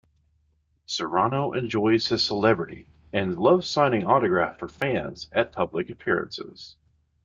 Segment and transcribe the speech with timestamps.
[0.87, 6.75] Serrano enjoys his celebrity and loves signing autographs for fans at public appearances.